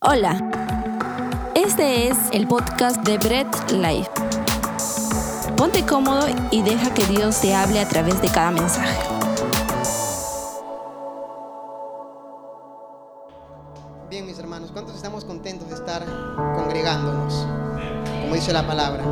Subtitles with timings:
[0.00, 0.38] Hola,
[1.56, 4.08] este es el podcast de Bread Life.
[5.56, 8.96] Ponte cómodo y deja que Dios te hable a través de cada mensaje.
[14.08, 16.06] Bien, mis hermanos, ¿cuántos estamos contentos de estar
[16.54, 17.44] congregándonos?
[18.22, 19.02] Como dice la palabra.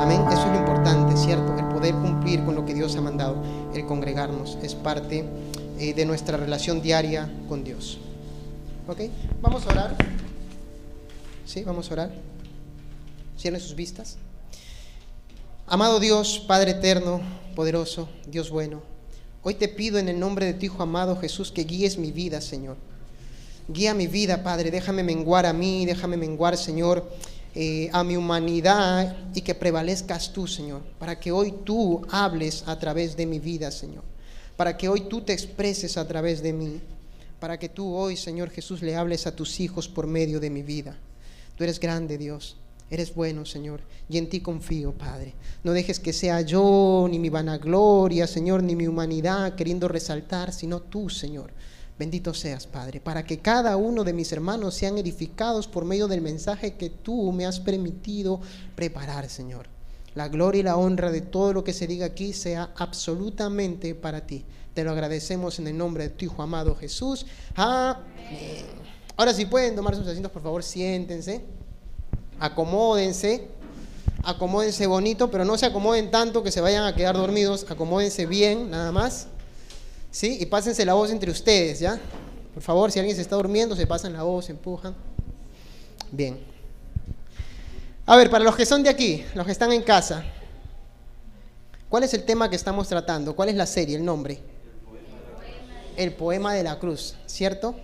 [0.00, 0.22] Amén.
[0.32, 1.54] Eso es lo importante, ¿cierto?
[1.58, 3.36] El poder cumplir con lo que Dios ha mandado.
[3.74, 5.26] El congregarnos es parte
[5.78, 7.98] eh, de nuestra relación diaria con Dios.
[8.88, 9.00] ¿Ok?
[9.42, 10.21] Vamos a orar.
[11.52, 11.64] ¿Sí?
[11.64, 12.10] Vamos a orar.
[13.38, 14.16] Cierren sus vistas.
[15.66, 17.20] Amado Dios, Padre eterno,
[17.54, 18.82] poderoso, Dios bueno,
[19.42, 22.40] hoy te pido en el nombre de tu Hijo amado Jesús que guíes mi vida,
[22.40, 22.78] Señor.
[23.68, 27.06] Guía mi vida, Padre, déjame menguar a mí, déjame menguar, Señor,
[27.54, 32.78] eh, a mi humanidad y que prevalezcas tú, Señor, para que hoy tú hables a
[32.78, 34.04] través de mi vida, Señor,
[34.56, 36.80] para que hoy tú te expreses a través de mí,
[37.38, 40.62] para que tú hoy, Señor Jesús, le hables a tus hijos por medio de mi
[40.62, 40.96] vida.
[41.56, 42.56] Tú eres grande, Dios.
[42.92, 45.34] Eres bueno, Señor, y en ti confío, Padre.
[45.64, 50.80] No dejes que sea yo, ni mi vanagloria, Señor, ni mi humanidad queriendo resaltar, sino
[50.80, 51.52] tú, Señor.
[51.98, 56.20] Bendito seas, Padre, para que cada uno de mis hermanos sean edificados por medio del
[56.20, 58.40] mensaje que tú me has permitido
[58.74, 59.68] preparar, Señor.
[60.14, 64.26] La gloria y la honra de todo lo que se diga aquí sea absolutamente para
[64.26, 64.44] ti.
[64.74, 67.24] Te lo agradecemos en el nombre de tu Hijo amado Jesús.
[67.54, 68.81] Amén.
[69.16, 71.42] Ahora si pueden tomar sus asientos, por favor, siéntense.
[72.40, 73.48] Acomódense.
[74.24, 77.66] Acomódense bonito, pero no se acomoden tanto que se vayan a quedar dormidos.
[77.68, 79.26] Acomódense bien, nada más.
[80.10, 80.38] ¿Sí?
[80.40, 81.98] Y pásense la voz entre ustedes, ¿ya?
[82.54, 84.94] Por favor, si alguien se está durmiendo, se pasan la voz, se empujan.
[86.10, 86.38] Bien.
[88.04, 90.24] A ver, para los que son de aquí, los que están en casa,
[91.88, 93.34] ¿cuál es el tema que estamos tratando?
[93.34, 94.38] ¿Cuál es la serie, el nombre?
[95.96, 97.74] El poema de la cruz, ¿cierto?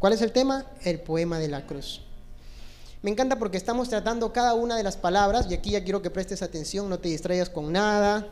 [0.00, 0.64] ¿Cuál es el tema?
[0.82, 2.00] El poema de la cruz.
[3.02, 6.08] Me encanta porque estamos tratando cada una de las palabras y aquí ya quiero que
[6.08, 8.26] prestes atención, no te distraigas con nada,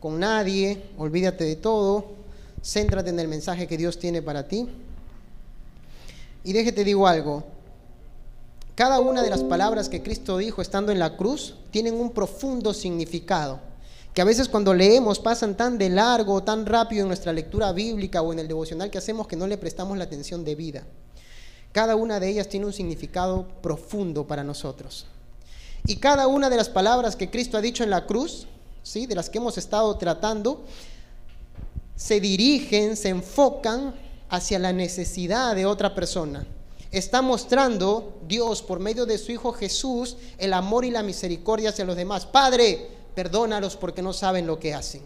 [0.00, 2.06] con nadie, olvídate de todo,
[2.62, 4.66] céntrate en el mensaje que Dios tiene para ti.
[6.42, 7.44] Y déjate digo algo,
[8.74, 12.72] cada una de las palabras que Cristo dijo estando en la cruz tienen un profundo
[12.72, 13.60] significado,
[14.14, 18.22] que a veces cuando leemos pasan tan de largo, tan rápido en nuestra lectura bíblica
[18.22, 20.84] o en el devocional que hacemos que no le prestamos la atención debida.
[21.72, 25.06] Cada una de ellas tiene un significado profundo para nosotros.
[25.84, 28.46] Y cada una de las palabras que Cristo ha dicho en la cruz,
[28.84, 29.06] ¿sí?
[29.06, 30.64] de las que hemos estado tratando,
[31.96, 33.96] se dirigen, se enfocan
[34.28, 36.46] hacia la necesidad de otra persona.
[36.92, 41.84] Está mostrando Dios por medio de su Hijo Jesús el amor y la misericordia hacia
[41.84, 42.24] los demás.
[42.24, 45.02] Padre, perdónalos porque no saben lo que hacen.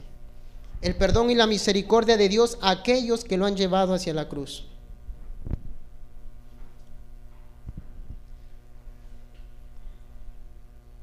[0.81, 4.29] El perdón y la misericordia de Dios a aquellos que lo han llevado hacia la
[4.29, 4.65] cruz.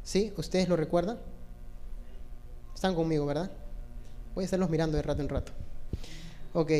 [0.03, 0.33] ¿Sí?
[0.37, 1.17] ¿Ustedes lo recuerdan?
[2.73, 3.51] Están conmigo, ¿verdad?
[4.33, 5.51] Voy a estarlos mirando de rato en rato.
[6.53, 6.71] Ok.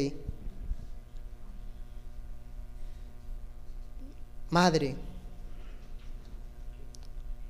[4.50, 4.96] Madre,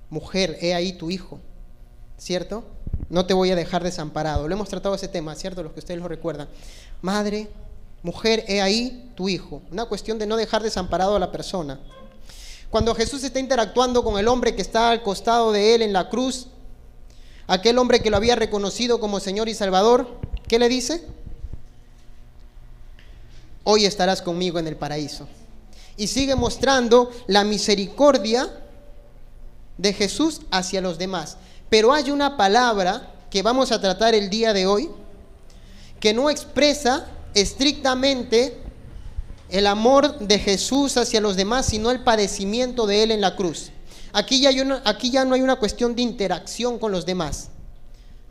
[0.09, 1.39] mujer, he ahí tu hijo,
[2.17, 2.63] ¿cierto?
[3.09, 4.47] No te voy a dejar desamparado.
[4.47, 5.63] Lo hemos tratado ese tema, ¿cierto?
[5.63, 6.47] Los que ustedes lo recuerdan.
[7.01, 7.49] Madre,
[8.03, 9.61] mujer, he ahí tu hijo.
[9.71, 11.79] Una cuestión de no dejar desamparado a la persona.
[12.69, 16.09] Cuando Jesús está interactuando con el hombre que está al costado de él en la
[16.09, 16.47] cruz,
[17.47, 21.05] aquel hombre que lo había reconocido como Señor y Salvador, ¿qué le dice?
[23.63, 25.27] Hoy estarás conmigo en el paraíso.
[25.97, 28.49] Y sigue mostrando la misericordia
[29.77, 31.37] de Jesús hacia los demás.
[31.69, 34.89] Pero hay una palabra que vamos a tratar el día de hoy
[35.99, 38.57] que no expresa estrictamente
[39.49, 43.71] el amor de Jesús hacia los demás, sino el padecimiento de Él en la cruz.
[44.13, 44.51] Aquí ya,
[45.25, 47.49] no hay una cuestión de interacción con los demás.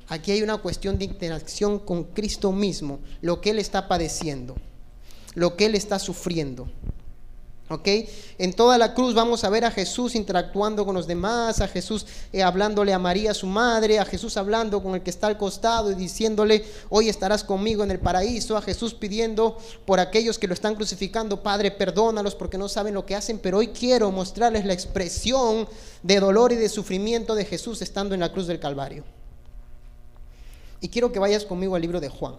[0.08, 4.54] Aquí hay una cuestión de interacción con Cristo mismo, lo que Él está padeciendo,
[5.34, 6.68] lo que Él está sufriendo.
[7.70, 7.88] ¿Ok?
[8.36, 12.04] En toda la cruz vamos a ver a Jesús interactuando con los demás, a Jesús
[12.30, 15.90] eh, hablándole a María, su madre, a Jesús hablando con el que está al costado
[15.90, 19.56] y diciéndole, hoy estarás conmigo en el paraíso, a Jesús pidiendo
[19.86, 23.56] por aquellos que lo están crucificando, Padre, perdónalos porque no saben lo que hacen, pero
[23.58, 25.66] hoy quiero mostrarles la expresión
[26.02, 29.04] de dolor y de sufrimiento de Jesús estando en la cruz del Calvario.
[30.82, 32.34] Y quiero que vayas conmigo al libro de Juan.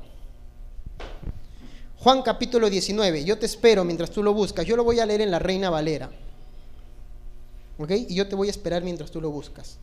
[2.06, 3.24] Juan capítulo 19.
[3.24, 4.63] Yo te espero mientras tú lo buscas.
[4.63, 6.12] Yo lo voy a leer en la Reina Valera.
[7.80, 7.90] ¿Ok?
[7.90, 9.80] Y yo te voy a esperar mientras tú lo buscas.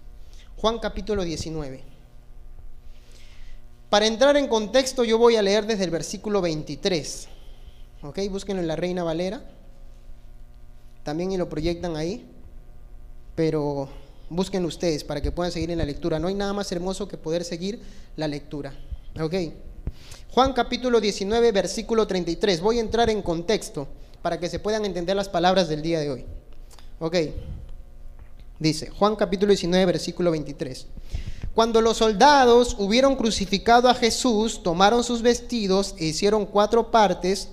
[0.59, 1.83] Juan capítulo 19.
[3.91, 7.27] Para entrar en contexto, yo voy a leer desde el versículo 23.
[8.03, 8.21] ¿Ok?
[8.31, 9.43] Búsquenlo en la Reina Valera.
[11.03, 12.25] también y lo proyectan ahí,
[13.35, 13.89] pero
[14.31, 16.21] busquen ustedes para que puedan seguir en la lectura.
[16.21, 17.81] No hay nada más hermoso que poder seguir
[18.15, 18.73] la lectura.
[19.21, 19.35] ¿Ok?
[20.35, 22.63] Juan capítulo 19, versículo 33.
[22.63, 23.87] Voy a entrar en contexto
[24.23, 26.25] para que se puedan entender las palabras del día de hoy.
[27.01, 27.17] Ok.
[28.59, 30.87] Dice, Juan capítulo 19, versículo 23.
[31.55, 37.51] Cuando los soldados hubieron crucificado a Jesús, tomaron sus vestidos e hicieron cuatro partes,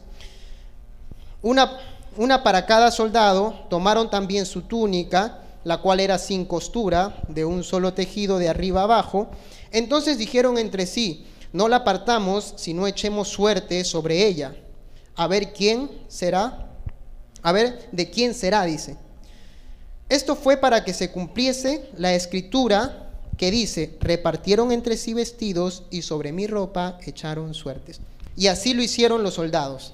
[1.41, 1.79] una,
[2.15, 7.65] una para cada soldado, tomaron también su túnica, la cual era sin costura, de un
[7.65, 9.31] solo tejido de arriba abajo.
[9.71, 14.55] Entonces dijeron entre sí, no la apartamos, sino echemos suerte sobre ella.
[15.15, 16.71] A ver quién será.
[17.41, 18.97] A ver de quién será, dice.
[20.09, 26.01] Esto fue para que se cumpliese la escritura que dice, repartieron entre sí vestidos y
[26.01, 28.01] sobre mi ropa echaron suertes.
[28.35, 29.93] Y así lo hicieron los soldados.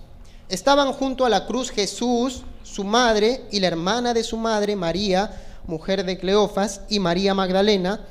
[0.50, 5.62] Estaban junto a la cruz Jesús, su madre y la hermana de su madre, María,
[5.68, 8.06] mujer de Cleofas, y María Magdalena,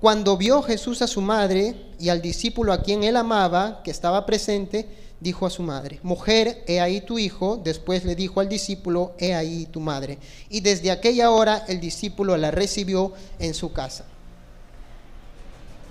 [0.00, 4.26] cuando vio Jesús a su madre y al discípulo a quien él amaba, que estaba
[4.26, 4.88] presente,
[5.20, 7.60] dijo a su madre, mujer, he ahí tu hijo.
[7.62, 10.18] Después le dijo al discípulo, he ahí tu madre.
[10.50, 14.04] Y desde aquella hora el discípulo la recibió en su casa.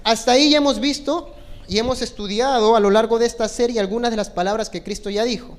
[0.04, 1.34] Hasta ahí ya hemos visto
[1.68, 5.10] y hemos estudiado a lo largo de esta serie algunas de las palabras que Cristo
[5.10, 5.58] ya dijo.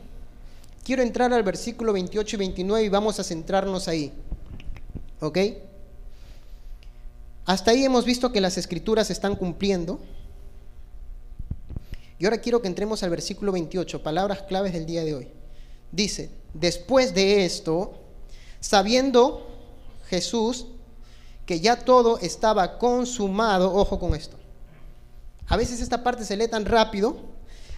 [0.84, 4.12] Quiero entrar al versículo 28 y 29 y vamos a centrarnos ahí.
[5.18, 5.38] ¿Ok?
[7.46, 10.00] Hasta ahí hemos visto que las escrituras están cumpliendo.
[12.18, 15.28] Y ahora quiero que entremos al versículo 28, palabras claves del día de hoy.
[15.92, 17.94] Dice, después de esto,
[18.58, 19.46] sabiendo
[20.08, 20.66] Jesús
[21.44, 24.36] que ya todo estaba consumado, ojo con esto.
[25.46, 27.16] A veces esta parte se lee tan rápido.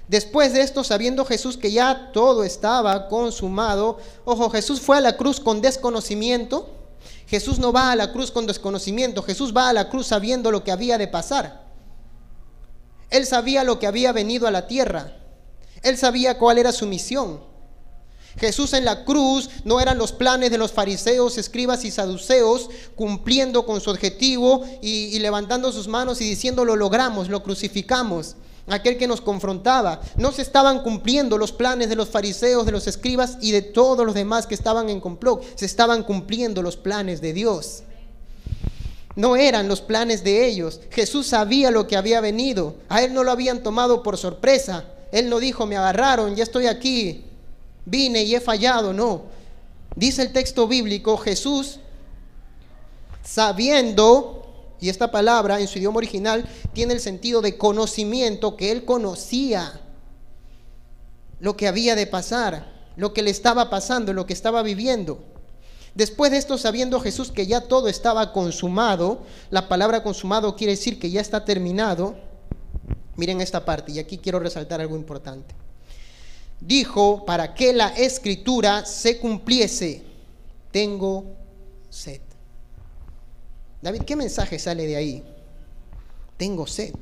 [0.08, 5.18] Después de esto, sabiendo Jesús que ya todo estaba consumado, ojo, Jesús fue a la
[5.18, 6.77] cruz con desconocimiento
[7.26, 10.64] Jesús no va a la cruz con desconocimiento, Jesús va a la cruz sabiendo lo
[10.64, 11.66] que había de pasar.
[13.10, 15.16] Él sabía lo que había venido a la tierra.
[15.82, 17.40] Él sabía cuál era su misión.
[18.38, 23.66] Jesús en la cruz no eran los planes de los fariseos, escribas y saduceos cumpliendo
[23.66, 28.36] con su objetivo y, y levantando sus manos y diciendo lo logramos, lo crucificamos
[28.70, 30.00] aquel que nos confrontaba.
[30.16, 34.04] No se estaban cumpliendo los planes de los fariseos, de los escribas y de todos
[34.04, 35.44] los demás que estaban en complot.
[35.54, 37.82] Se estaban cumpliendo los planes de Dios.
[39.16, 40.80] No eran los planes de ellos.
[40.90, 42.76] Jesús sabía lo que había venido.
[42.88, 44.84] A él no lo habían tomado por sorpresa.
[45.10, 47.24] Él no dijo, me agarraron, ya estoy aquí.
[47.84, 48.92] Vine y he fallado.
[48.92, 49.22] No.
[49.96, 51.80] Dice el texto bíblico, Jesús,
[53.24, 54.37] sabiendo
[54.80, 59.80] y esta palabra en su idioma original tiene el sentido de conocimiento, que él conocía
[61.40, 65.20] lo que había de pasar, lo que le estaba pasando, lo que estaba viviendo.
[65.94, 71.00] Después de esto, sabiendo Jesús que ya todo estaba consumado, la palabra consumado quiere decir
[71.00, 72.16] que ya está terminado.
[73.16, 75.56] Miren esta parte, y aquí quiero resaltar algo importante.
[76.60, 80.02] Dijo, para que la escritura se cumpliese,
[80.70, 81.24] tengo
[81.88, 82.20] sed.
[83.80, 85.24] David, ¿qué mensaje sale de ahí?
[86.36, 86.94] Tengo sed.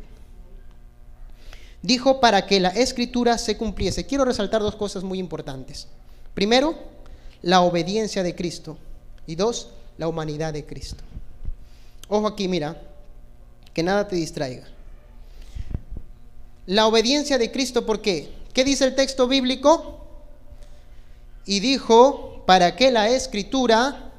[1.82, 4.06] Dijo para que la escritura se cumpliese.
[4.06, 5.88] Quiero resaltar dos cosas muy importantes.
[6.34, 6.76] Primero,
[7.42, 8.76] la obediencia de Cristo.
[9.26, 11.02] Y dos, la humanidad de Cristo.
[12.08, 12.80] Ojo aquí, mira,
[13.72, 14.66] que nada te distraiga.
[16.66, 18.32] La obediencia de Cristo, ¿por qué?
[18.52, 20.00] ¿Qué dice el texto bíblico?
[21.44, 24.12] Y dijo, para que la escritura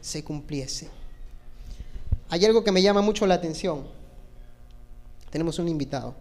[0.00, 0.90] se cumpliese
[2.28, 3.86] hay algo que me llama mucho la atención.
[5.30, 6.14] Tenemos un invitado.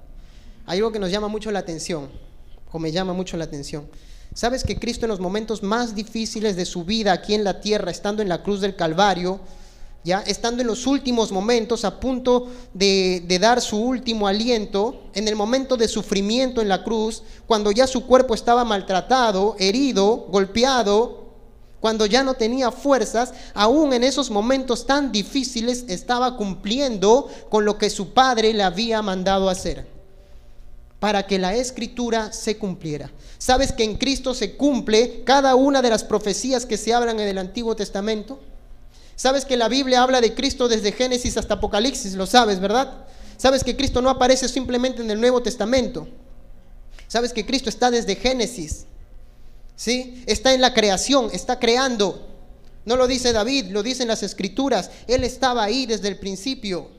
[0.66, 2.10] Hay algo que nos llama mucho la atención,
[2.72, 3.88] o me llama mucho la atención.
[4.34, 7.92] ¿Sabes que Cristo en los momentos más difíciles de su vida aquí en la tierra,
[7.92, 9.40] estando en la cruz del Calvario,
[10.04, 15.28] ya estando en los últimos momentos, a punto de, de, dar su último aliento, en
[15.28, 21.23] el momento de sufrimiento en la cruz, cuando ya su cuerpo estaba maltratado, herido, golpeado,
[21.84, 27.78] cuando ya no tenía fuerzas, aún en esos momentos tan difíciles estaba cumpliendo con lo
[27.78, 29.86] que su padre le había mandado hacer
[31.02, 33.12] para que la escritura se cumpliera.
[33.38, 37.28] ¿Sabes que en Cristo se cumple cada una de las profecías que se hablan en
[37.28, 38.40] el Antiguo Testamento?
[39.18, 42.14] ¿Sabes que la Biblia habla de Cristo desde Génesis hasta Apocalipsis?
[42.14, 43.04] Lo sabes, ¿verdad?
[43.36, 46.08] ¿Sabes que Cristo no aparece simplemente en el Nuevo Testamento?
[47.10, 48.86] ¿Sabes que Cristo está desde Génesis
[49.76, 50.24] ¿Sí?
[50.28, 52.28] Está en la creación, está creando.
[52.86, 54.92] No lo dice David, lo dicen las escrituras.
[55.08, 56.90] Él estaba ahí desde el principio.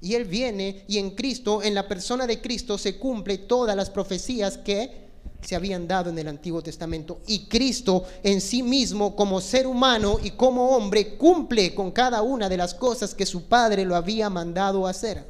[0.00, 3.90] Y Él viene y en Cristo, en la persona de Cristo, se cumple todas las
[3.90, 5.06] profecías que
[5.40, 7.20] se habían dado en el Antiguo Testamento.
[7.26, 12.48] Y Cristo en sí mismo, como ser humano y como hombre, cumple con cada una
[12.48, 15.24] de las cosas que su Padre lo había mandado hacer.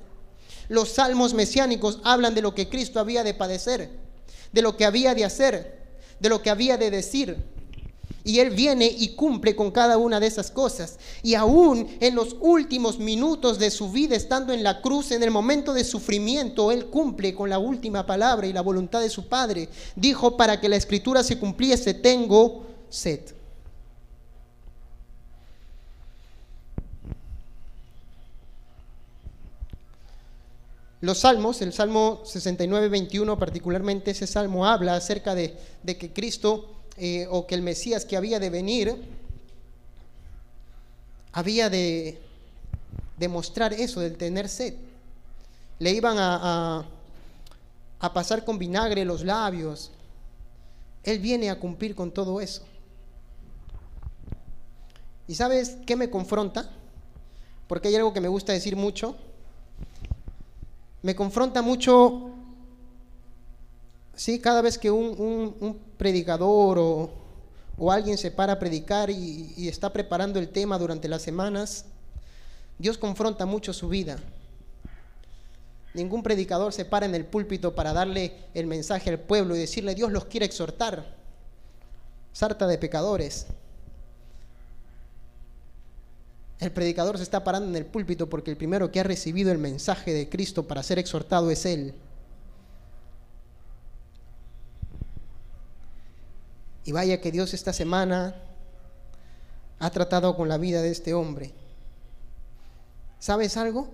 [0.68, 3.90] Los salmos mesiánicos hablan de lo que Cristo había de padecer,
[4.56, 5.76] de lo que había de hacer,
[6.18, 7.36] de lo que había de decir,
[8.24, 10.98] y Él viene y cumple con cada una de esas cosas.
[11.22, 15.30] Y aún en los últimos minutos de su vida, estando en la cruz, en el
[15.30, 19.68] momento de sufrimiento, Él cumple con la última palabra y la voluntad de su Padre.
[19.94, 23.35] Dijo, para que la escritura se cumpliese, tengo sed.
[31.06, 37.28] Los salmos, el Salmo 69, 21 particularmente, ese salmo habla acerca de, que Cristo eh,
[37.30, 39.04] o que el Mesías que había de venir
[41.30, 42.18] había de
[43.18, 44.74] demostrar eso, del tener sed.
[45.78, 46.84] Le iban a,
[48.00, 49.92] a pasar con vinagre los labios.
[51.04, 52.64] Él viene a cumplir con todo eso.
[55.28, 56.68] ¿Y sabes qué me confronta?
[57.68, 59.16] Porque hay algo que me gusta decir mucho.
[61.06, 62.32] Me confronta mucho
[64.16, 69.92] Sí, cada vez que un, predicador o, alguien se para a predicar y, y está
[69.92, 71.84] preparando el tema durante las semanas,
[72.76, 74.18] Dios confronta mucho su vida.
[75.94, 79.94] Ningún predicador se para en el púlpito para darle el mensaje al pueblo y decirle,
[79.94, 81.14] Dios los quiere exhortar.
[82.32, 83.46] Sarta de pecadores.
[86.58, 89.58] El predicador se está parando en el púlpito porque el primero que ha recibido el
[89.58, 91.94] mensaje de Cristo para ser exhortado es Él.
[96.84, 98.36] Y vaya que Dios esta semana
[99.78, 101.52] ha tratado con la vida de este hombre.
[103.18, 103.90] ¿Sabes algo?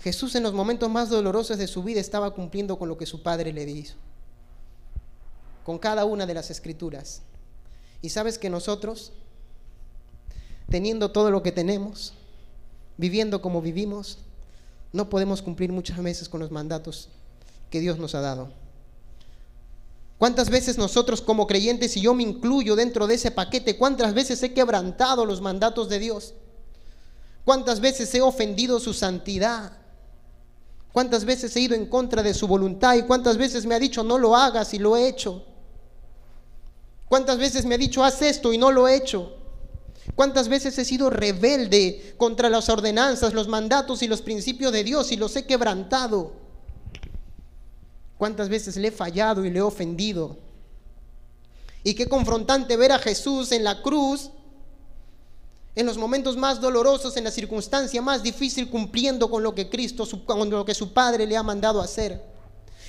[0.00, 3.22] Jesús en los momentos más dolorosos de su vida estaba cumpliendo con lo que su
[3.22, 3.96] padre le hizo,
[5.64, 7.22] con cada una de las escrituras.
[8.00, 9.12] Y sabes que nosotros,
[10.70, 12.12] teniendo todo lo que tenemos,
[12.96, 14.18] viviendo como vivimos,
[14.92, 17.08] no podemos cumplir muchas veces con los mandatos
[17.70, 18.50] que Dios nos ha dado.
[20.18, 24.42] ¿Cuántas veces nosotros como creyentes, y yo me incluyo dentro de ese paquete, cuántas veces
[24.42, 26.34] he quebrantado los mandatos de Dios?
[27.44, 29.72] ¿Cuántas veces he ofendido su santidad?
[30.92, 32.96] ¿Cuántas veces he ido en contra de su voluntad?
[32.96, 35.44] ¿Y cuántas veces me ha dicho no lo hagas y lo he hecho?
[37.08, 39.37] ¿Cuántas veces me ha dicho haz esto y no lo he hecho?
[40.14, 45.12] ¿Cuántas veces he sido rebelde contra las ordenanzas, los mandatos y los principios de Dios
[45.12, 46.48] y los he quebrantado?
[48.18, 50.36] cuántas veces le he fallado y le he ofendido.
[51.84, 54.30] Y qué confrontante ver a Jesús en la cruz,
[55.76, 60.06] en los momentos más dolorosos, en la circunstancia más difícil, cumpliendo con lo que Cristo,
[60.26, 62.20] con lo que su Padre le ha mandado hacer.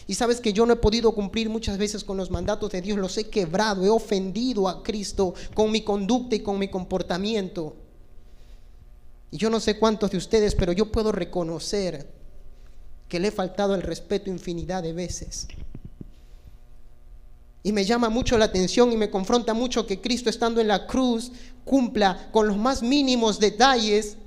[0.10, 2.98] Y sabes que yo no he podido cumplir muchas veces con los mandatos de Dios,
[2.98, 7.76] los he quebrado, he ofendido a Cristo con mi conducta y con mi comportamiento.
[9.30, 12.12] Y yo no sé cuántos de ustedes, pero yo puedo reconocer
[13.08, 15.48] que le he faltado el respeto infinidad de veces.
[17.62, 20.88] Y me llama mucho la atención y me confronta mucho que Cristo estando en la
[20.88, 21.32] cruz
[21.64, 24.18] cumpla con los más mínimos detalles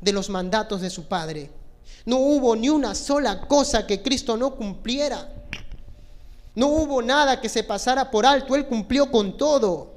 [0.00, 1.52] de los mandatos de su Padre.
[2.04, 5.32] No hubo ni una sola cosa que Cristo no cumpliera.
[6.54, 8.56] No hubo nada que se pasara por alto.
[8.56, 9.92] Él cumplió con todo.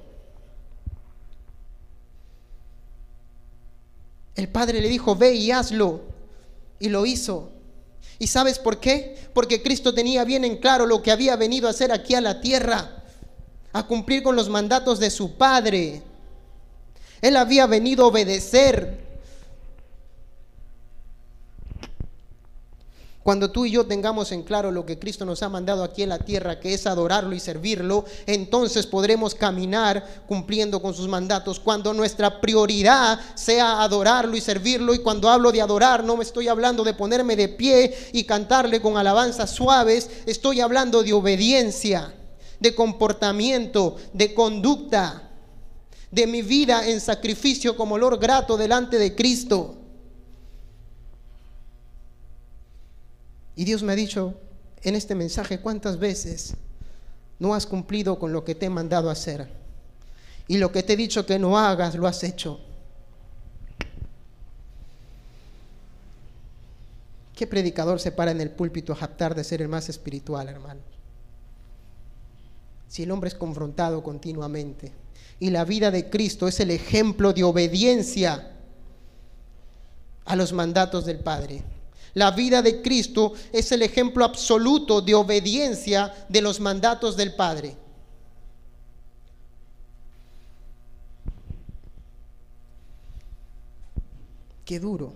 [4.36, 6.02] El Padre le dijo, ve y hazlo.
[6.80, 7.50] Y lo hizo.
[8.20, 9.18] ¿Y sabes por qué?
[9.34, 12.42] Porque Cristo tenía bien en claro lo que había venido a hacer aquí a la
[12.42, 13.04] tierra,
[13.74, 16.04] a cumplir con los mandatos de su Padre.
[17.22, 19.11] Él había venido a obedecer
[23.24, 26.10] Cuando tú y yo tengamos en claro lo que Cristo nos ha mandado aquí en
[26.10, 31.60] la tierra, que es adorarlo y servirlo, entonces podremos caminar cumpliendo con sus mandatos.
[31.60, 36.48] Cuando nuestra prioridad sea adorarlo y servirlo, y cuando hablo de adorar, no me estoy
[36.48, 42.16] hablando de ponerme de pie y cantarle con alabanzas suaves, estoy hablando de obediencia,
[42.60, 45.30] de comportamiento, de conducta,
[46.10, 49.81] de mi vida en sacrificio como olor grato delante de Cristo.
[53.62, 54.34] Y Dios me ha dicho
[54.82, 56.56] en este mensaje cuántas veces
[57.38, 59.48] no has cumplido con lo que te he mandado a hacer.
[60.48, 62.60] Y lo que te he dicho que no hagas, lo has hecho.
[67.36, 70.82] ¿Qué predicador se para en el púlpito a japtar de ser el más espiritual, hermano?
[72.88, 74.92] Si el hombre es confrontado continuamente
[75.40, 78.54] y la vida de Cristo es el ejemplo de obediencia
[80.26, 81.64] a los mandatos del Padre.
[82.14, 87.78] La vida de Cristo es el ejemplo absoluto de obediencia de los mandatos del Padre.
[94.66, 95.14] Qué duro.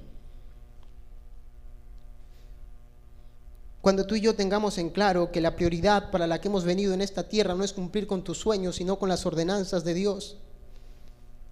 [3.82, 6.94] Cuando tú y yo tengamos en claro que la prioridad para la que hemos venido
[6.94, 10.38] en esta tierra no es cumplir con tus sueños, sino con las ordenanzas de Dios,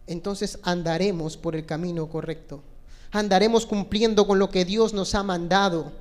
[0.08, 2.64] entonces andaremos por el camino correcto
[3.13, 5.91] andaremos cumpliendo con lo que Dios nos ha mandado.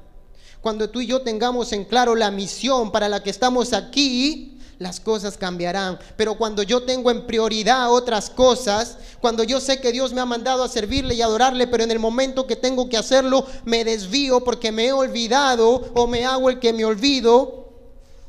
[0.60, 4.98] Cuando tú y yo tengamos en claro la misión para la que estamos aquí, las
[4.98, 5.98] cosas cambiarán.
[6.16, 10.26] Pero cuando yo tengo en prioridad otras cosas, cuando yo sé que Dios me ha
[10.26, 14.42] mandado a servirle y adorarle, pero en el momento que tengo que hacerlo me desvío
[14.42, 17.68] porque me he olvidado o me hago el que me olvido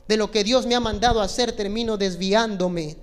[0.08, 2.98] de lo que Dios me ha mandado a hacer, termino desviándome.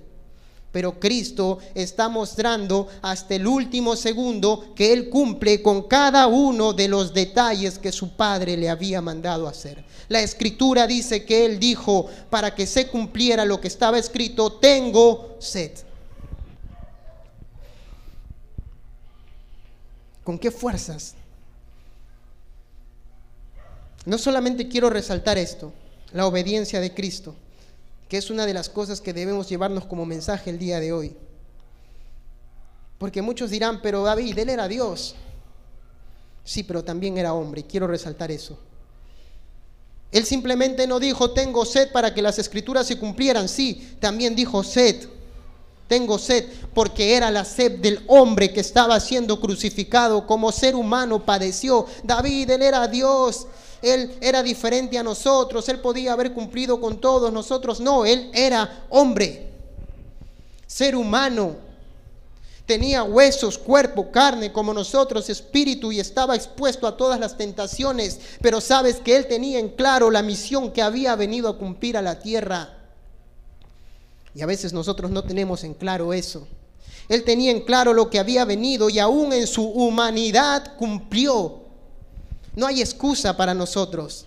[0.71, 6.87] Pero Cristo está mostrando hasta el último segundo que Él cumple con cada uno de
[6.87, 9.83] los detalles que su Padre le había mandado hacer.
[10.07, 15.35] La escritura dice que Él dijo, para que se cumpliera lo que estaba escrito, tengo
[15.39, 15.71] sed.
[20.23, 21.15] ¿Con qué fuerzas?
[24.05, 25.73] No solamente quiero resaltar esto,
[26.13, 27.35] la obediencia de Cristo
[28.11, 31.15] que es una de las cosas que debemos llevarnos como mensaje el día de hoy.
[32.97, 35.15] Porque muchos dirán, pero David, él era Dios.
[36.43, 38.59] Sí, pero también era hombre, y quiero resaltar eso.
[40.11, 43.47] Él simplemente no dijo, tengo sed para que las escrituras se cumplieran.
[43.47, 45.07] Sí, también dijo sed.
[45.87, 51.25] Tengo sed porque era la sed del hombre que estaba siendo crucificado como ser humano
[51.25, 51.85] padeció.
[52.03, 53.47] David, él era Dios.
[53.81, 57.79] Él era diferente a nosotros, Él podía haber cumplido con todos nosotros.
[57.79, 59.49] No, Él era hombre,
[60.67, 61.55] ser humano.
[62.65, 68.19] Tenía huesos, cuerpo, carne como nosotros, espíritu y estaba expuesto a todas las tentaciones.
[68.41, 72.01] Pero sabes que Él tenía en claro la misión que había venido a cumplir a
[72.01, 72.77] la tierra.
[74.33, 76.47] Y a veces nosotros no tenemos en claro eso.
[77.09, 81.60] Él tenía en claro lo que había venido y aún en su humanidad cumplió
[82.55, 84.25] no hay excusa para nosotros.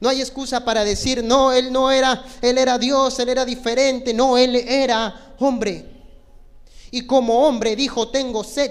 [0.00, 4.12] No hay excusa para decir, no, él no era, él era Dios, él era diferente.
[4.12, 5.86] No, él era hombre.
[6.90, 8.70] Y como hombre dijo, tengo sed.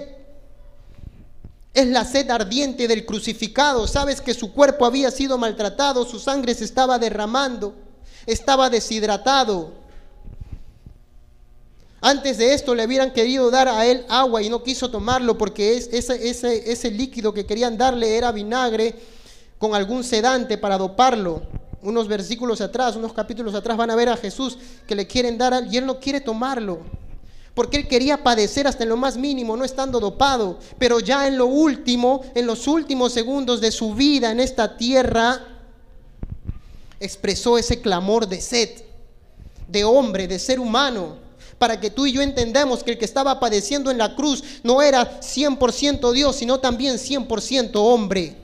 [1.74, 3.86] Es la sed ardiente del crucificado.
[3.86, 7.74] Sabes que su cuerpo había sido maltratado, su sangre se estaba derramando,
[8.26, 9.83] estaba deshidratado.
[12.06, 15.74] Antes de esto le hubieran querido dar a él agua y no quiso tomarlo porque
[15.74, 15.96] ese,
[16.28, 18.94] ese, ese líquido que querían darle era vinagre
[19.56, 21.40] con algún sedante para doparlo.
[21.80, 25.66] Unos versículos atrás, unos capítulos atrás van a ver a Jesús que le quieren dar
[25.70, 26.80] y él no quiere tomarlo.
[27.54, 30.58] Porque él quería padecer hasta en lo más mínimo, no estando dopado.
[30.78, 35.40] Pero ya en lo último, en los últimos segundos de su vida en esta tierra,
[37.00, 38.68] expresó ese clamor de sed,
[39.68, 41.23] de hombre, de ser humano
[41.58, 44.82] para que tú y yo entendamos que el que estaba padeciendo en la cruz no
[44.82, 48.36] era 100% Dios, sino también 100% hombre.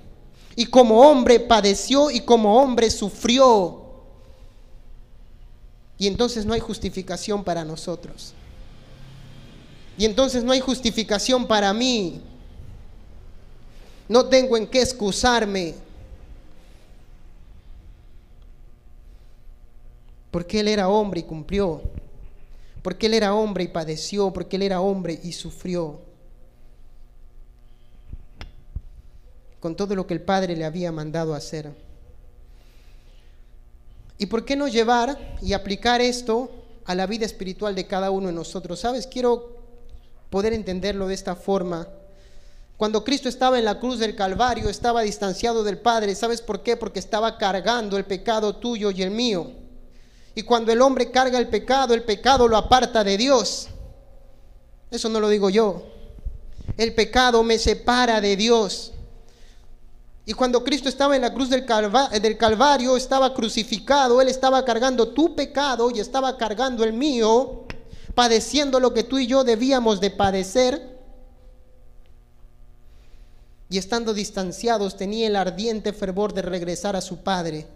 [0.56, 3.82] Y como hombre padeció y como hombre sufrió.
[5.98, 8.32] Y entonces no hay justificación para nosotros.
[9.98, 12.22] Y entonces no hay justificación para mí.
[14.08, 15.74] No tengo en qué excusarme.
[20.30, 21.82] Porque Él era hombre y cumplió
[22.82, 26.00] porque Él era hombre y padeció, porque Él era hombre y sufrió.
[29.60, 31.70] Con todo lo que el Padre le había mandado hacer.
[34.16, 36.50] ¿Y por qué no llevar y aplicar esto
[36.84, 38.80] a la vida espiritual de cada uno de nosotros?
[38.80, 39.06] ¿Sabes?
[39.06, 39.56] Quiero
[40.30, 41.88] poder entenderlo de esta forma.
[42.76, 46.14] Cuando Cristo estaba en la cruz del Calvario, estaba distanciado del Padre.
[46.14, 46.78] ¿Sabes por qué?
[46.78, 49.59] Porque estaba cargando el pecado tuyo y el mío.
[50.34, 53.68] Y cuando el hombre carga el pecado, el pecado lo aparta de Dios.
[54.90, 55.82] Eso no lo digo yo.
[56.76, 58.92] El pecado me separa de Dios.
[60.24, 61.66] Y cuando Cristo estaba en la cruz del,
[62.36, 67.64] Calvario, estaba crucificado, Él estaba cargando tu pecado y estaba cargando el mío,
[68.14, 71.00] padeciendo lo que tú y yo debíamos de padecer.
[73.68, 77.66] Y estando distanciados tenía el ardiente fervor de regresar a su Padre.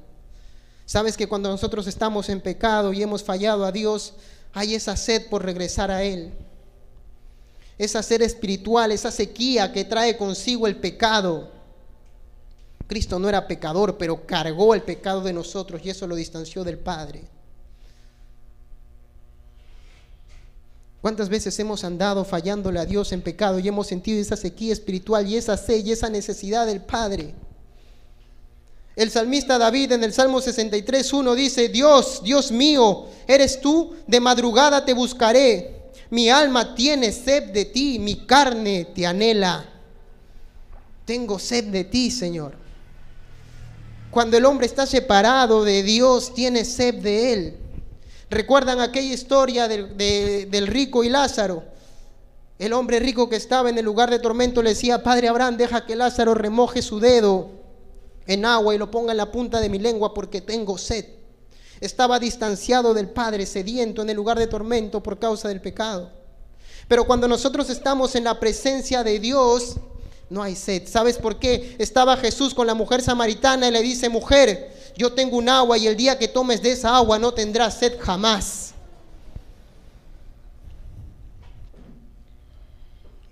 [0.86, 4.14] Sabes que cuando nosotros estamos en pecado y hemos fallado a Dios,
[4.52, 6.32] hay esa sed por regresar a Él.
[7.78, 11.50] Esa sed espiritual, esa sequía que trae consigo el pecado.
[12.86, 16.78] Cristo no era pecador, pero cargó el pecado de nosotros y eso lo distanció del
[16.78, 17.24] Padre.
[21.00, 25.26] ¿Cuántas veces hemos andado fallándole a Dios en pecado y hemos sentido esa sequía espiritual
[25.26, 27.34] y esa sed y esa necesidad del Padre?
[28.96, 34.20] El salmista David en el Salmo 63, 1 dice, Dios, Dios mío, eres tú, de
[34.20, 35.82] madrugada te buscaré.
[36.10, 39.68] Mi alma tiene sed de ti, mi carne te anhela.
[41.04, 42.54] Tengo sed de ti, Señor.
[44.12, 47.56] Cuando el hombre está separado de Dios, tiene sed de Él.
[48.30, 51.64] ¿Recuerdan aquella historia del, del rico y Lázaro?
[52.60, 55.84] El hombre rico que estaba en el lugar de tormento le decía, Padre Abraham, deja
[55.84, 57.63] que Lázaro remoje su dedo
[58.26, 61.06] en agua y lo ponga en la punta de mi lengua porque tengo sed.
[61.80, 66.10] Estaba distanciado del Padre, sediento en el lugar de tormento por causa del pecado.
[66.88, 69.76] Pero cuando nosotros estamos en la presencia de Dios,
[70.30, 70.86] no hay sed.
[70.86, 71.76] ¿Sabes por qué?
[71.78, 75.86] Estaba Jesús con la mujer samaritana y le dice, mujer, yo tengo un agua y
[75.86, 78.72] el día que tomes de esa agua no tendrás sed jamás.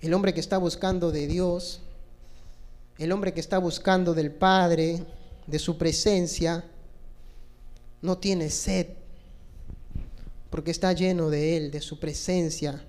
[0.01, 1.79] El hombre que está buscando de Dios
[2.97, 5.03] el hombre que está buscando del Padre,
[5.47, 6.63] de su presencia,
[8.01, 8.87] no tiene sed,
[10.49, 12.83] porque está lleno de Él, de su presencia.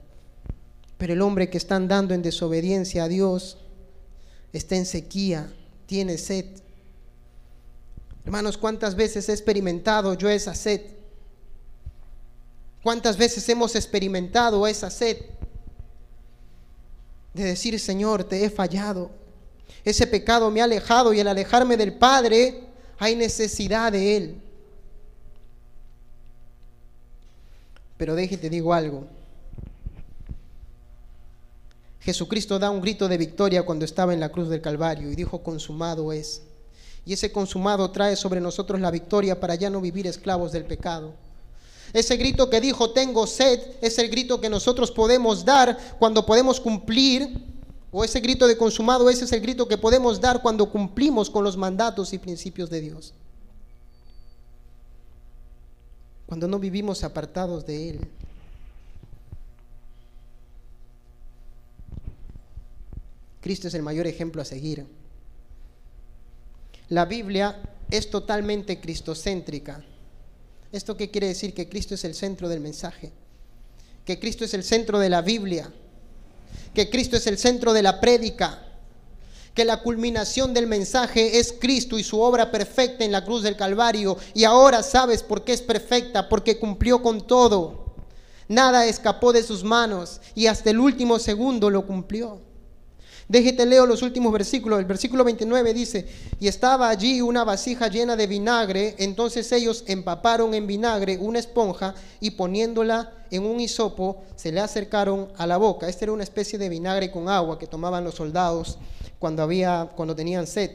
[0.98, 3.58] Pero el hombre que está andando en desobediencia a Dios
[4.52, 5.52] está en sequía,
[5.86, 6.46] tiene sed.
[8.24, 10.82] Hermanos, ¿cuántas veces he experimentado yo esa sed?
[12.82, 15.16] ¿Cuántas veces hemos experimentado esa sed
[17.32, 19.10] de decir, Señor, te he fallado?
[19.84, 22.64] Ese pecado me ha alejado y al alejarme del Padre
[22.98, 24.40] hay necesidad de Él.
[27.96, 29.06] Pero déjate, digo algo.
[32.00, 35.42] Jesucristo da un grito de victoria cuando estaba en la cruz del Calvario y dijo,
[35.42, 36.42] consumado es.
[37.06, 41.14] Y ese consumado trae sobre nosotros la victoria para ya no vivir esclavos del pecado.
[41.92, 46.60] Ese grito que dijo, tengo sed, es el grito que nosotros podemos dar cuando podemos
[46.60, 47.53] cumplir
[47.96, 51.44] o ese grito de consumado, ese es el grito que podemos dar cuando cumplimos con
[51.44, 53.14] los mandatos y principios de Dios.
[56.26, 58.00] Cuando no vivimos apartados de Él.
[63.40, 64.84] Cristo es el mayor ejemplo a seguir.
[66.88, 69.84] La Biblia es totalmente cristocéntrica.
[70.72, 71.54] ¿Esto qué quiere decir?
[71.54, 73.12] Que Cristo es el centro del mensaje.
[74.04, 75.72] Que Cristo es el centro de la Biblia
[76.74, 78.60] que Cristo es el centro de la prédica,
[79.54, 83.56] que la culminación del mensaje es Cristo y su obra perfecta en la cruz del
[83.56, 84.16] Calvario.
[84.34, 87.84] Y ahora sabes por qué es perfecta, porque cumplió con todo.
[88.48, 92.40] Nada escapó de sus manos y hasta el último segundo lo cumplió.
[93.28, 94.78] Déjete leo los últimos versículos.
[94.78, 96.06] El versículo 29 dice,
[96.38, 101.94] y estaba allí una vasija llena de vinagre, entonces ellos empaparon en vinagre una esponja
[102.20, 105.88] y poniéndola en un hisopo se le acercaron a la boca.
[105.88, 108.78] Esta era una especie de vinagre con agua que tomaban los soldados
[109.18, 110.70] cuando, había, cuando tenían sed.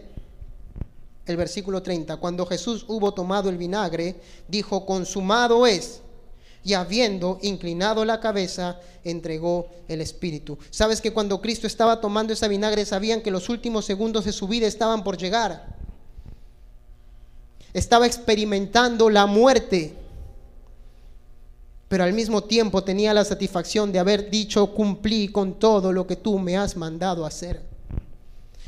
[1.26, 4.16] El versículo 30, cuando Jesús hubo tomado el vinagre,
[4.48, 6.02] dijo, consumado es
[6.64, 10.58] y habiendo inclinado la cabeza, entregó el Espíritu.
[10.70, 14.48] Sabes que cuando Cristo estaba tomando esa vinagre, sabían que los últimos segundos de su
[14.48, 15.78] vida estaban por llegar.
[17.74, 19.96] Estaba experimentando la muerte,
[21.88, 26.16] pero al mismo tiempo tenía la satisfacción de haber dicho, cumplí con todo lo que
[26.16, 27.62] tú me has mandado hacer.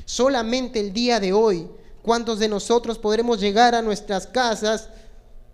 [0.05, 1.67] Solamente el día de hoy,
[2.01, 4.89] ¿cuántos de nosotros podremos llegar a nuestras casas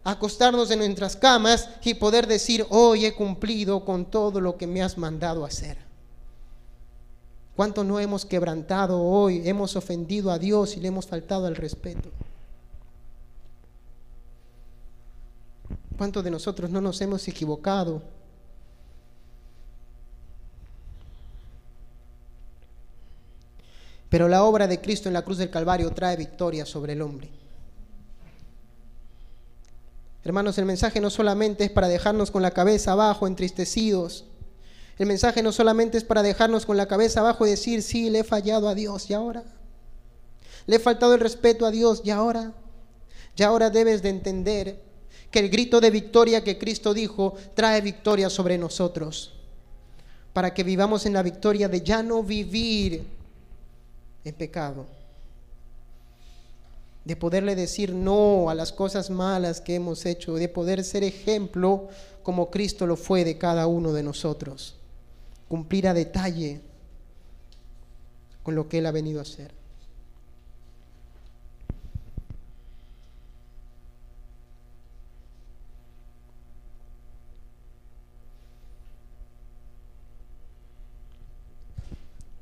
[0.08, 4.82] acostarnos en nuestras camas y poder decir, hoy he cumplido con todo lo que me
[4.82, 5.78] has mandado hacer.
[7.58, 9.42] ¿Cuánto no hemos quebrantado hoy?
[9.50, 12.10] Hemos ofendido a Dios y le hemos faltado al respeto.
[15.98, 18.02] ¿Cuántos de nosotros no nos hemos equivocado?
[24.10, 27.30] Pero la obra de Cristo en la cruz del Calvario trae victoria sobre el hombre.
[30.28, 34.26] Hermanos, el mensaje no solamente es para dejarnos con la cabeza abajo, entristecidos.
[34.98, 38.20] El mensaje no solamente es para dejarnos con la cabeza abajo y decir, sí, le
[38.20, 39.46] he fallado a Dios, ¿y ahora?
[40.66, 42.52] Le he faltado el respeto a Dios, ¿y ahora?
[43.38, 44.84] Ya ahora debes de entender
[45.32, 49.32] que el grito de victoria que Cristo dijo trae victoria sobre nosotros.
[50.34, 53.08] Para que vivamos en la victoria de ya no vivir
[54.26, 54.88] en pecado
[57.08, 61.88] de poderle decir no a las cosas malas que hemos hecho, de poder ser ejemplo
[62.22, 64.76] como Cristo lo fue de cada uno de nosotros,
[65.48, 66.60] cumplir a detalle
[68.44, 69.54] con lo que Él ha venido a hacer.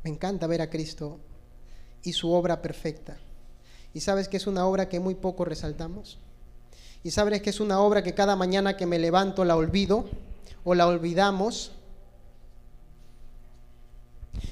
[0.04, 1.20] Me encanta ver a Cristo
[2.02, 3.20] y su obra perfecta.
[3.96, 6.18] ¿Y sabes que es una obra que muy poco resaltamos?
[7.02, 10.10] ¿Y sabes que es una obra que cada mañana que me levanto la olvido
[10.66, 11.72] o la olvidamos?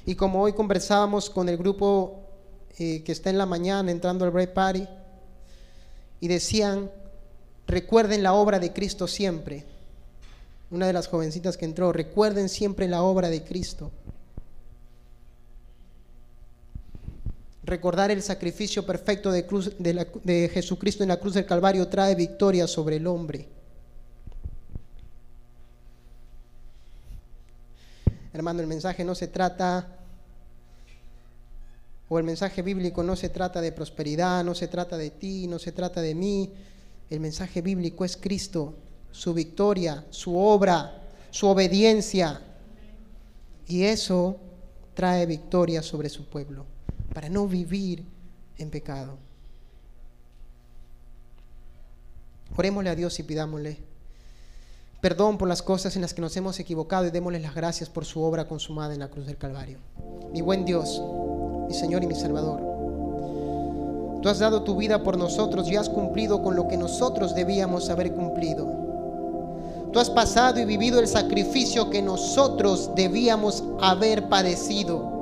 [0.06, 2.22] Y como hoy conversábamos con el grupo
[2.80, 4.88] eh, que está en la mañana entrando al break party,
[6.22, 6.90] y decían,
[7.68, 9.66] recuerden la obra de Cristo siempre.
[10.72, 13.92] Una de las jovencitas que entró, recuerden siempre la obra de Cristo.
[17.66, 22.68] Recordar el sacrificio perfecto de, cruz, de, Jesucristo en la cruz del Calvario trae victoria
[22.68, 23.48] sobre el hombre.
[28.34, 29.88] Hermano, el mensaje no se trata,
[32.10, 35.58] o el mensaje bíblico no se trata de prosperidad, no se trata de ti, no
[35.58, 36.52] se trata de mí.
[37.10, 38.76] El mensaje bíblico es Cristo,
[39.12, 42.42] su victoria, su obra, su obediencia.
[43.68, 44.38] Y eso
[44.96, 46.73] trae victoria sobre su pueblo
[47.14, 48.06] para no vivir
[48.58, 49.18] en pecado.
[52.56, 53.94] Orémosle a Dios y pidámosle
[55.04, 58.06] perdón por las cosas en las que nos hemos equivocado y démosle las gracias por
[58.06, 59.80] su obra consumada en la cruz del Calvario.
[60.32, 61.04] Mi buen Dios,
[61.68, 62.62] mi Señor y mi Salvador,
[64.22, 67.90] tú has dado tu vida por nosotros y has cumplido con lo que nosotros debíamos
[67.90, 68.66] haber cumplido.
[69.92, 75.13] Tú has pasado y vivido el sacrificio que nosotros debíamos haber padecido.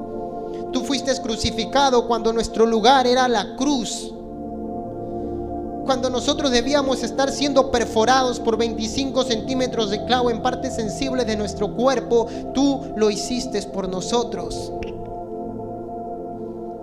[0.72, 4.14] Tú fuiste crucificado cuando nuestro lugar era la cruz.
[5.86, 11.36] Cuando nosotros debíamos estar siendo perforados por 25 centímetros de clavo en partes sensibles de
[11.36, 14.72] nuestro cuerpo, tú lo hiciste por nosotros.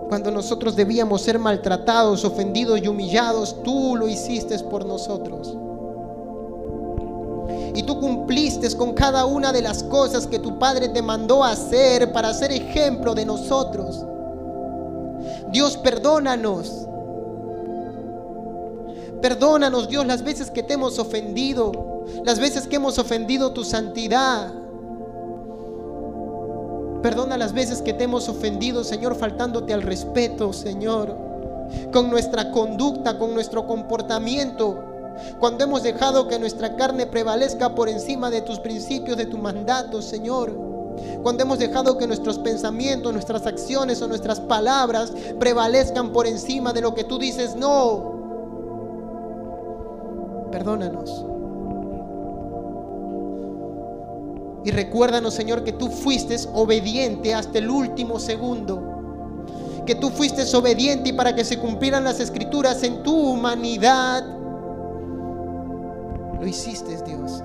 [0.09, 5.57] Cuando nosotros debíamos ser maltratados, ofendidos y humillados, tú lo hiciste por nosotros
[7.79, 12.11] y tú cumpliste con cada una de las cosas que tu Padre te mandó hacer
[12.11, 14.05] para ser ejemplo de nosotros.
[15.53, 16.89] Dios, perdónanos.
[19.23, 21.71] Perdónanos, Dios, las veces que te hemos ofendido,
[22.25, 24.53] las veces que hemos ofendido tu santidad.
[27.01, 31.17] Perdona las veces que te hemos ofendido, Señor, faltándote al respeto, Señor,
[31.93, 34.98] con nuestra conducta, con nuestro comportamiento
[35.39, 40.03] cuando hemos dejado que nuestra carne prevalezca por encima de tus principios, de tu mandato,
[40.03, 40.69] Señor.
[41.23, 46.81] Cuando hemos dejado que nuestros pensamientos, nuestras acciones o nuestras palabras prevalezcan por encima de
[46.81, 48.19] lo que tú dices, no.
[50.51, 51.25] Perdónanos.
[54.65, 58.97] Y recuérdanos, Señor, que tú fuiste obediente hasta el último segundo.
[59.87, 64.38] Que tú fuiste obediente y para que se cumplieran las escrituras en tu humanidad
[66.41, 67.43] lo hiciste, Dios.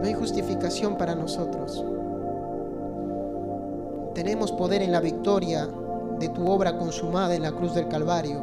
[0.00, 1.84] No hay justificación para nosotros.
[4.14, 5.68] Tenemos poder en la victoria
[6.18, 8.42] de tu obra consumada en la cruz del Calvario.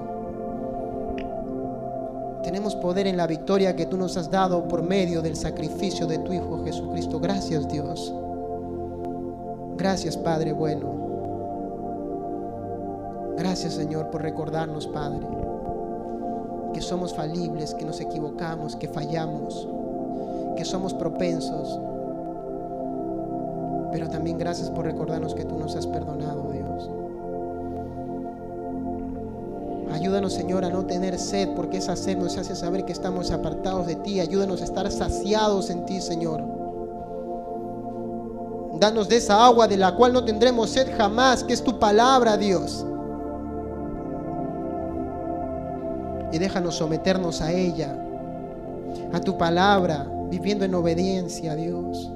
[2.43, 6.17] Tenemos poder en la victoria que tú nos has dado por medio del sacrificio de
[6.19, 7.19] tu Hijo Jesucristo.
[7.19, 8.13] Gracias Dios.
[9.77, 10.99] Gracias Padre bueno.
[13.37, 15.50] Gracias Señor por recordarnos Padre
[16.81, 19.67] que somos falibles, que nos equivocamos, que fallamos,
[20.57, 21.79] que somos propensos.
[23.91, 26.89] Pero también gracias por recordarnos que tú nos has perdonado, Dios.
[29.93, 33.85] Ayúdanos, Señor, a no tener sed, porque esa sed nos hace saber que estamos apartados
[33.85, 34.19] de ti.
[34.19, 36.43] Ayúdanos a estar saciados en ti, Señor.
[38.79, 42.37] Danos de esa agua de la cual no tendremos sed jamás, que es tu palabra,
[42.37, 42.87] Dios.
[46.31, 47.95] Y déjanos someternos a ella,
[49.13, 52.11] a tu palabra, viviendo en obediencia Dios.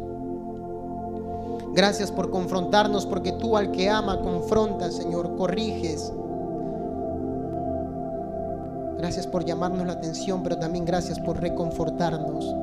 [1.73, 6.13] Gracias por confrontarnos, porque tú al que ama confrontas, Señor, corriges.
[8.97, 12.56] Gracias por llamarnos la atención, pero también gracias por reconfortarnos.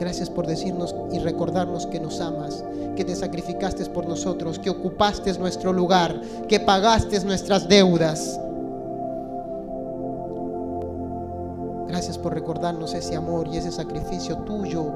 [0.00, 2.64] Gracias por decirnos y recordarnos que nos amas,
[2.96, 8.40] que te sacrificaste por nosotros, que ocupaste nuestro lugar, que pagaste nuestras deudas.
[12.18, 14.86] Por recordarnos ese amor y ese sacrificio tuyo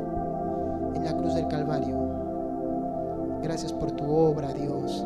[0.95, 1.97] en la cruz del Calvario.
[3.43, 5.05] Gracias por tu obra, Dios.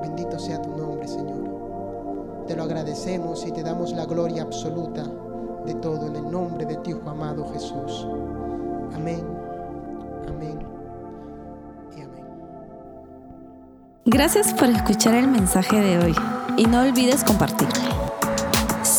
[0.00, 2.44] Bendito sea tu nombre, Señor.
[2.46, 5.04] Te lo agradecemos y te damos la gloria absoluta
[5.64, 8.06] de todo en el nombre de tu Hijo amado Jesús.
[8.94, 9.24] Amén,
[10.28, 10.58] amén
[11.96, 12.24] y amén.
[14.04, 16.14] Gracias por escuchar el mensaje de hoy
[16.56, 18.03] y no olvides compartirlo.